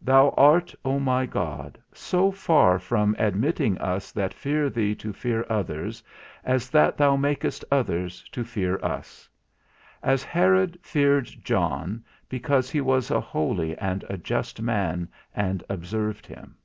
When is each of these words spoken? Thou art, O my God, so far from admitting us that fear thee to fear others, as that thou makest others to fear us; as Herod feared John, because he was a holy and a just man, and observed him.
Thou 0.00 0.32
art, 0.36 0.72
O 0.84 1.00
my 1.00 1.26
God, 1.26 1.76
so 1.92 2.30
far 2.30 2.78
from 2.78 3.16
admitting 3.18 3.76
us 3.78 4.12
that 4.12 4.32
fear 4.32 4.70
thee 4.70 4.94
to 4.94 5.12
fear 5.12 5.44
others, 5.50 6.04
as 6.44 6.70
that 6.70 6.96
thou 6.96 7.16
makest 7.16 7.64
others 7.68 8.22
to 8.30 8.44
fear 8.44 8.76
us; 8.78 9.28
as 10.00 10.22
Herod 10.22 10.78
feared 10.84 11.26
John, 11.42 12.04
because 12.28 12.70
he 12.70 12.80
was 12.80 13.10
a 13.10 13.20
holy 13.20 13.76
and 13.76 14.04
a 14.08 14.16
just 14.16 14.62
man, 14.62 15.08
and 15.34 15.64
observed 15.68 16.26
him. 16.28 16.58